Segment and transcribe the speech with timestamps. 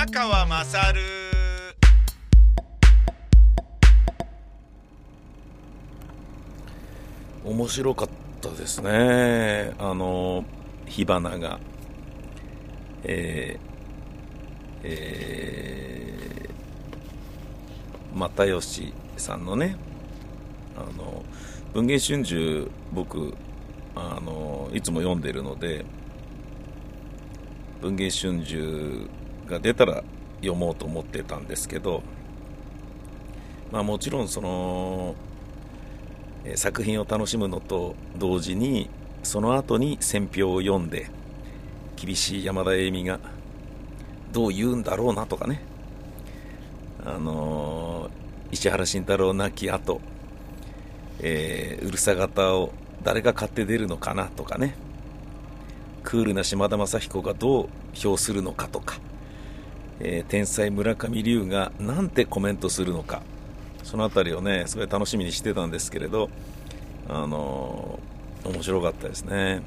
[0.00, 1.02] 宮川まさる
[7.44, 8.08] 面白かっ
[8.40, 9.74] たですね。
[9.78, 10.46] あの
[10.86, 11.60] 火花が。
[13.04, 19.76] えー、えー、又吉さんのね
[20.78, 21.22] あの
[21.74, 23.34] 文藝春秋僕
[23.94, 25.84] あのいつも読んでるので
[27.82, 29.19] 文藝春秋
[29.50, 30.02] が出たら
[30.36, 32.02] 読もうと思ってたんですけど
[33.70, 35.14] まあもちろんその
[36.54, 38.88] 作品を楽しむのと同時に
[39.22, 41.10] その後に選評を読んで
[41.96, 43.20] 厳しい山田栄美が
[44.32, 45.60] どう言うんだろうなとかね。
[47.04, 48.10] あの、
[48.52, 50.00] 石原慎太郎亡き後、
[51.20, 54.74] えー、うるさ型を誰が買って出るのかなとかね。
[56.02, 58.98] クールな島田雅彦がどう評するのかとか、
[60.00, 63.22] えー、天才村上龍がなんてコメントするのか。
[63.82, 66.30] その辺りをねすごい楽しみにしてたんですけれど
[67.08, 67.98] あの
[68.44, 69.62] 面白かったですね。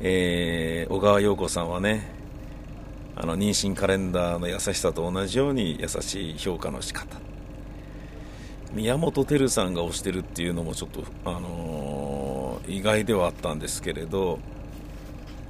[0.00, 2.10] えー、小川陽子さんはね
[3.16, 7.18] あの妊娠カレンダーの優しさと同じように優しい評価の仕方。
[8.72, 14.38] 宮本照さんが推してるっていうのもちょっと、あのー、意外ではあったんですけれど、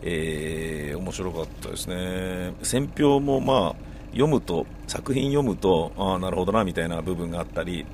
[0.02, 2.52] えー、面白かったですね。
[2.62, 7.86] 選評もまあ読むと作品読むとああなるほどなみたいな部分があったり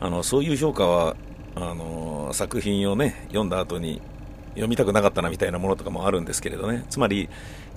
[0.00, 1.16] あのそういう評価は
[1.56, 4.00] あの作品をね読んだ後に
[4.50, 6.84] 読みたくなかったなみたいなものとかもあるんですけれどね。
[6.90, 7.28] つまり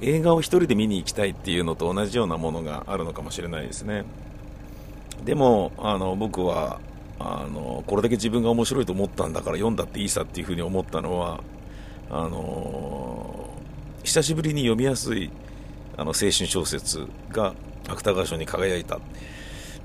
[0.01, 4.05] 映画を1人で見に行きたいっていうのと同じようなものがあるのかもしれないですね。
[5.23, 6.79] でもあの僕は
[7.19, 11.41] あのこれだけ自分が面白いと思ったんだから読んだっていいさっていうふうに思ったのは
[12.09, 13.49] あの
[14.03, 15.31] 久しぶりに読みやすい
[15.97, 17.53] あの青春小説が
[17.87, 18.99] 芥川賞に輝いた。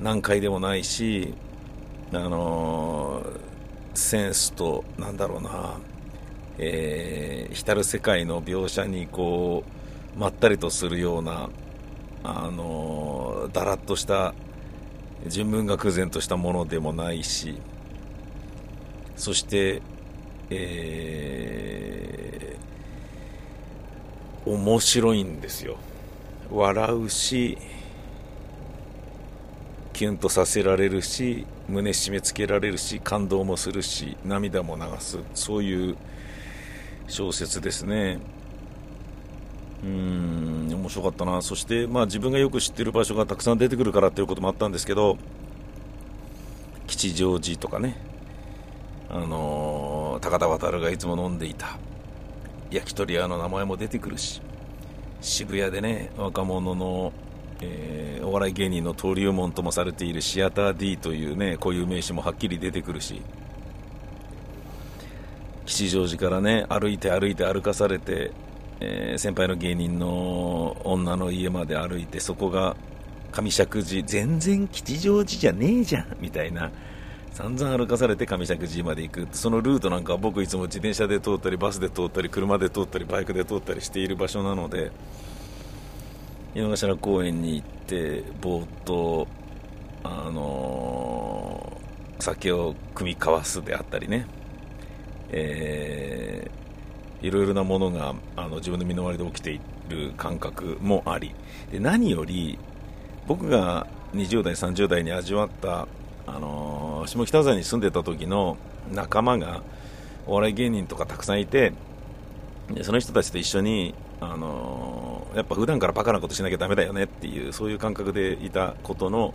[0.00, 1.34] 難解でもないし
[2.12, 3.24] あの
[3.94, 5.78] センスとなんだろうな。
[6.58, 9.62] えー、浸る世界の描写にこ
[10.16, 11.50] うまったりとするような
[12.24, 14.34] あのだらっとした
[15.26, 17.60] 純文学然としたものでもないし
[19.14, 19.82] そして、
[20.50, 25.76] えー、面白いんですよ
[26.50, 27.58] 笑うし
[29.92, 35.96] キュンとさせられるし胸締め付けられるし感動もするし涙も流すそういう
[37.08, 38.18] 小説ですね。
[39.82, 41.40] うーん、面白かったな。
[41.42, 45.18] そして、まあ自分がよく知ってる場所がたくさん出てくるからっていうこともあったんですけど、
[46.86, 47.96] 吉祥寺とかね、
[49.08, 49.28] あのー、
[50.20, 51.78] 高田渉がいつも飲んでいた。
[52.70, 54.42] 焼き鳥屋の名前も出てくるし、
[55.20, 57.12] 渋谷でね、若者の、
[57.60, 63.22] えー、お笑い芸人の登竜門ともされているシアター D というね、こういう名詞もはっきり出てくるし、
[65.68, 68.32] 吉祥寺からね歩いて歩いて歩かされて、
[68.80, 72.74] えー、先輩の芸人の女の家まで歩いてそこが
[73.32, 76.72] 上石寺全然吉祥寺じゃねえじゃんみたいな
[77.32, 84.90] 散々歩かされて上石寺まで行くそのルートなんかは僕いつも自転車で通ったりバスで通ったり車で通ったりバイクで通ったりしている場所なので
[86.54, 89.28] 井の頭公園に行ってぼーっと
[90.02, 94.26] あのー、酒を酌み交わすであったりね。
[95.30, 101.34] えー、いろいろなものがあの自分の身の回りで起きている感覚もあり。
[101.70, 102.58] で何より
[103.26, 105.86] 僕が20代、30代に味わった、
[106.26, 108.56] あのー、下北沢に住んでた時の
[108.92, 109.62] 仲間が
[110.26, 111.72] お笑い芸人とかたくさんいて
[112.70, 119.32] でその人たちと一緒に、あのー、やっぱ普段からバカなことしなきゃだめだよねっていうそういう感覚でいたことの、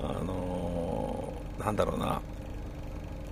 [0.00, 2.20] あのー、なんだろうな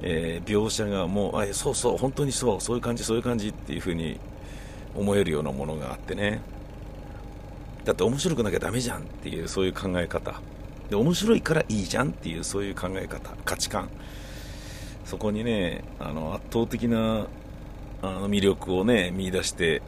[0.07, 4.21] えー、描写がもうあそうそう本当にそうそういう感じそういう感じっていう風に
[4.95, 6.41] 思えるようなものがあってね。
[7.85, 10.41] だって面白くなきゃダメじゃんっていうそういう考え方。
[10.91, 13.89] で面白いからいいじゃんっていうそういう考え方価値観。
[15.05, 17.27] そこにねあの圧倒的な
[18.03, 19.83] あの魅力をね見出して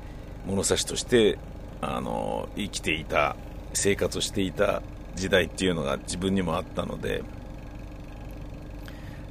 [0.47, 1.39] 物差しとして
[1.81, 3.37] あの生きていた
[3.73, 4.83] 生活をしていた
[5.15, 7.23] 時代っていうのが自分にもあったので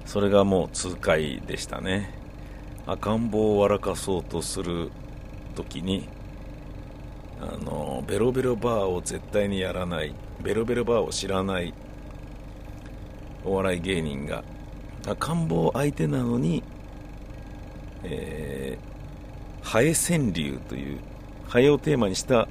[0.06, 2.14] それがもう痛快でしたね。
[2.88, 4.92] 赤ん坊を笑かそうとする
[5.56, 6.08] 時に
[7.48, 11.74] あのベロベロバーを絶対にやらないベロベロバーを知らない
[13.44, 14.44] お笑い芸人が
[15.08, 16.64] 赤ん坊相手なのに、
[18.04, 21.00] えー、ハエ川柳という
[21.48, 22.48] ハエをテーマにした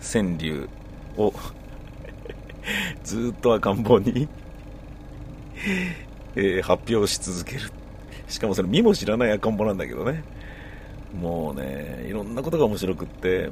[0.00, 0.68] 川柳
[1.16, 1.32] を
[3.02, 4.28] ずっと赤ん坊に
[6.36, 7.72] えー、発表し続ける。
[8.28, 10.22] しかもそれ見も知らない赤ん坊なんだけどね。
[11.18, 13.50] もうね、いろんなことが面白くって、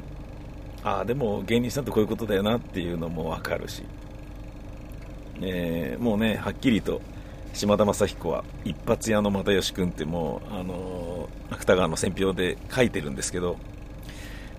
[0.85, 3.83] ああ、でも芸人さんってこういうことだよなっていうのもわかるし、
[5.41, 7.01] えー、もうね、はっきりと
[7.55, 13.57] 島田雅彦は一発屋の又吉君ってもう、あのー、芥川の選評で書いてるんですけど、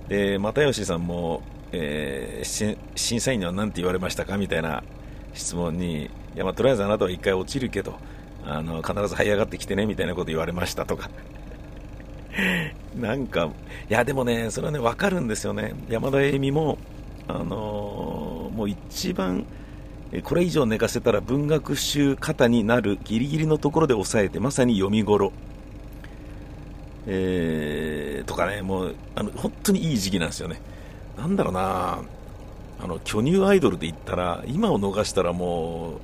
[0.07, 4.83] で、又吉さんも、えー、審査員には何て言われましたかみたいな
[5.33, 7.99] 質問に、いや、まあ、とりあえずあなたは一回落ちるけど、
[8.45, 11.09] あの、必ず這い上がってきてね、みたいなこと言われましたとか。
[12.95, 13.49] なんか、
[13.89, 15.73] いや、でもね、それはね、わかるんですよね。
[15.89, 16.77] 山田栄美も、
[17.27, 19.45] あのー、もう一番、
[20.23, 25.31] これ以上寝かせたら文学集型になるギリギリのところで抑えて、まさに読み頃。
[27.07, 30.61] えー、とかね、もう、あの、本当にいい時期なんですよね。
[31.17, 31.99] なんだろうな
[32.79, 36.01] あの、巨乳アイドルで言ったら、今を逃したらもう、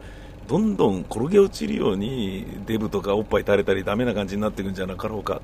[0.47, 5.41] どんどん転げ落ちるようにデブとかおっぱい垂れたりダメな感じになっていくんじゃなかろうか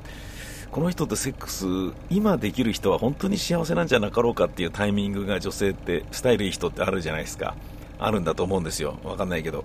[0.72, 1.66] この人とセックス
[2.10, 7.56] 今できる人は本当に幸せなんじゃなかろうかっていうタイミングが女性ってスタイルいい人ってあるじゃないですか。
[8.00, 9.00] あるんだと思うんですよ。
[9.04, 9.64] わかんないけど。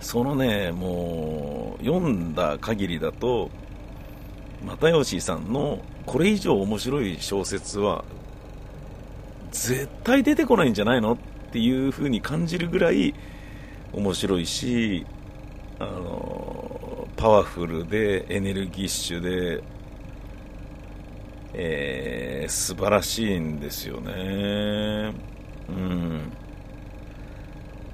[0.00, 3.50] そのねもう読んだ限りだと
[4.64, 8.04] 又吉さんのこれ以上面白い小説は
[9.52, 11.16] 絶対出てこないんじゃないのっ
[11.52, 13.14] ていう風に感じるぐらい
[13.92, 15.06] 面白いし
[15.78, 16.41] あの
[17.22, 19.62] パワフルでエネルギッシュで、
[21.54, 25.14] えー、素晴らしいんですよね。
[25.68, 26.32] うん。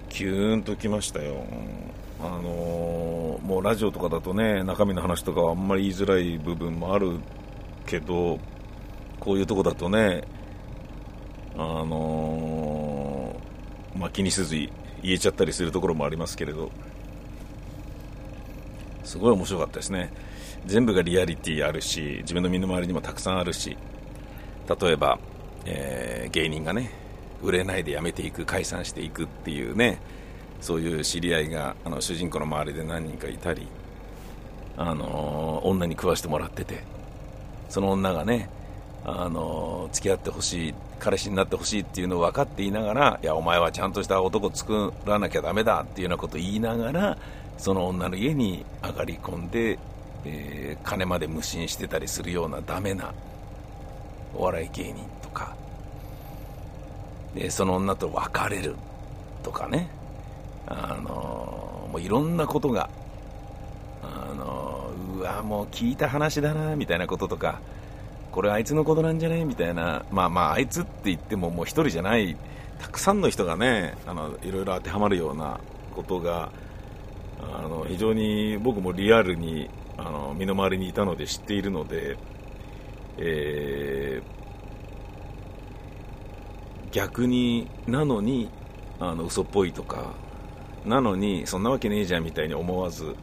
[0.08, 1.44] キューンときましたよ。
[2.22, 7.18] あのもうラジオとかだとね中身の話とかはあんまり言いづらい部分もある
[7.84, 8.38] けど
[9.20, 10.22] こういうとこだとね
[11.54, 13.38] あの
[13.94, 14.70] まあ、気にせず言
[15.02, 16.72] えちゃったりするところもありますけれど。
[19.08, 20.12] すごい面白かったですね。
[20.66, 23.76] 全部がリアリティあるし自分の身の回りにもたくさんあるし。
[24.68, 25.18] 例えば、
[25.64, 26.90] えー、芸人がね
[27.42, 29.98] 売れないで辞めていく解散していくっていうね
[30.60, 33.66] そういう知り合いがあの主人公の周りで何人かいたり、
[34.76, 36.82] あのー、女に食わしてもらってて
[37.70, 38.50] その女がね、
[39.04, 47.18] あのー、付き合ってほしい彼氏になってほしいっていうのを分かっていながらいやお前はちゃんとした男作らなきゃだめだっていうようなことを言いながら
[47.58, 49.78] その女の家に上がり込んで、
[50.24, 53.12] えー、金まで無心してたりするようなダメな
[54.34, 55.54] お笑い芸人とか。
[57.34, 58.74] でその女と別れる
[59.42, 59.90] とかね。
[60.66, 62.90] あのもういろんなことが
[64.02, 67.60] あのうわもう聞いた話だなみたいなこととか。
[68.30, 72.36] これあいつのことなんじゃねみたいな、まあまあ、あいつって言ってももう一人じゃない、
[72.78, 75.58] たくさんの人がね、あの、いろいろ当てはまるような
[75.94, 76.50] ことが、
[77.38, 82.16] あの、非常に僕もリアルに、あの、身の回りにいたので知っているので、
[83.18, 88.50] えー、逆に、なのに、
[89.00, 90.14] あの、嘘っぽいとか、
[90.84, 93.14] なのに、そんなわけねえじゃんみたいに思わず、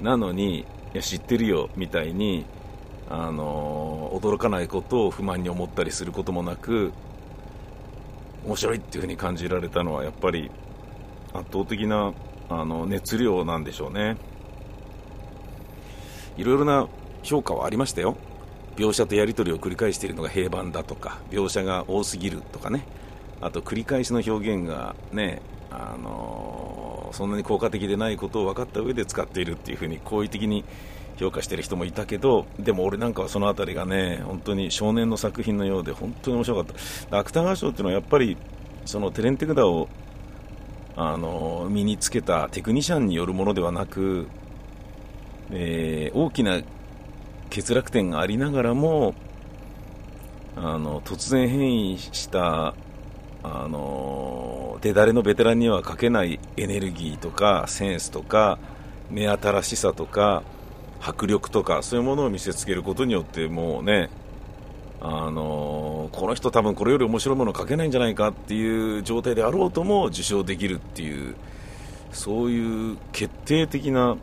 [0.00, 2.44] なのに、いや、知ってるよみたいに、
[3.08, 6.92] あの驚かないことを不満に思ったりすることもなく
[8.44, 10.50] 面白いっていう風に感じられたのはやっぱり
[11.32, 12.14] 圧倒的な
[12.48, 14.16] あの熱量なんでしょうね。
[16.36, 16.86] いろいろな
[17.22, 18.16] 評価はありましたよ。
[18.76, 22.86] 描写とやり取りを繰り返しているのが平板だとか描写が多すぎるとかね。
[23.40, 30.64] あと繰り返しの表現がねあのそんなに効果的でないことを分かった上で使っているっていう風に好意的に
[31.16, 36.74] 評価している人もいたけどでも俺なんかはその辺りがね本当に少年の作品のようで本当に面白かっ
[37.10, 37.18] た。
[37.18, 38.36] 芥川賞っていうのはやっぱり
[38.84, 39.88] そのテレンテクダを
[40.96, 44.26] あの身につけたテクニシャンによるものではなく、
[45.50, 46.60] えー、大きな
[47.50, 49.14] 欠落点がありながらも
[50.56, 52.74] あの突然変異した
[53.42, 58.58] あの手だれのベテランにはかけないエネルギーとかセンスとか
[59.10, 60.42] 目新しさとか
[61.00, 64.10] 迫力とかそういうものを見せつけることによってもうね
[65.00, 71.36] あの、この人多分これより面白いものを書けないんじゃないかっていう状態であろうとも受賞できるっていう
[72.12, 74.16] そういう決定的な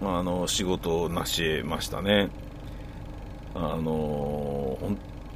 [0.00, 2.30] あの仕事を成し得ましたね。
[3.54, 4.78] あの、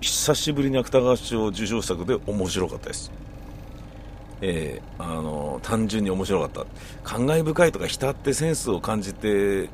[0.01, 3.13] 久しぶりに芥川賞受賞作で面白かったです。
[4.41, 6.67] えー、あの、単純に面白かった。
[7.03, 9.71] 感慨深いとか浸ってセンスを感じて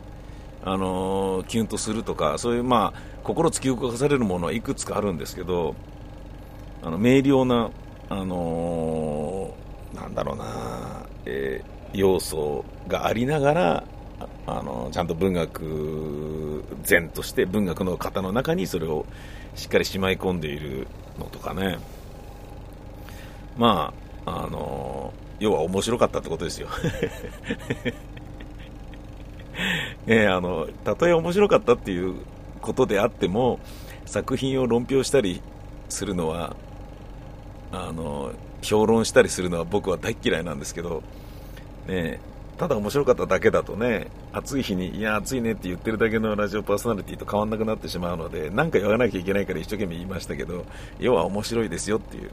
[0.64, 5.74] あのー、キュンとするとか、そういう、まあ、心突き動かされるものはいくつかあるんですけど、
[6.82, 7.70] あの明瞭な、
[8.08, 13.84] あのー、なんだろうな、えー、要素がありながら、
[14.46, 19.06] あのちゃんと文学前として文学の型の中にそれを
[19.54, 20.86] しっかりしまい込んでいる
[21.18, 21.78] のとかね。
[23.56, 23.94] ま
[24.26, 26.68] ああの要は面白かったってことですよ。
[30.06, 32.16] えー、あのたとえ面白かったっていう
[32.60, 33.58] ことであっても
[34.06, 35.40] 作品を論評したり
[35.88, 36.56] するのは
[37.72, 38.32] あの
[38.62, 41.02] 評論したりするのは僕は大嫌いなんですけど、
[41.86, 42.20] ね、
[42.56, 50.64] ただ面白かっただけだとね暑い日にいや暑いねって言ってるだけのラジオパーソナリティと変わんなくなってしまうので何か言わなきゃいけないから一生懸命言いましたけど
[50.98, 52.30] 要は面白いですよっていう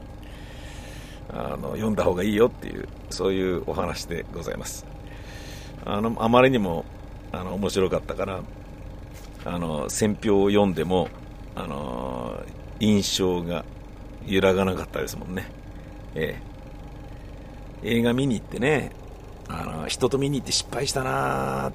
[1.30, 4.86] あの読んだ方がいいよっていうそういうお話でございます。
[5.84, 6.84] あのあまりにも
[7.32, 8.42] あの面白かったから
[9.44, 11.08] あの選評を読んでも
[11.54, 12.42] あの
[12.80, 13.64] 印象が
[14.26, 15.46] 揺らがなかったですもんね、
[16.14, 16.40] え
[17.82, 18.92] え、映画見に行ってね
[19.48, 21.72] あの人と見に行って失敗したな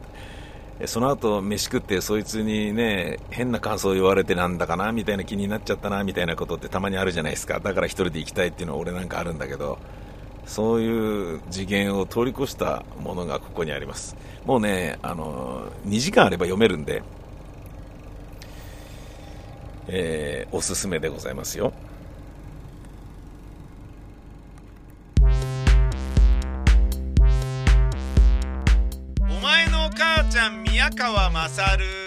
[0.85, 7.59] その後飯食ってそいつにね変な感想を言われてなんだかなみたいな気になっちゃったなみたいなことってたまにあるじゃないですか。
[7.59, 9.79] だから1人で行きたいっていうのは俺なんかあるんだけど
[10.47, 14.15] そういう次元を通り越したものがここにあります。
[14.45, 17.03] もうねあの2時間あれば読めるんで、
[19.87, 21.73] えー、おすすめでございますよ。
[29.19, 32.06] お前の母ちゃん宮川勝。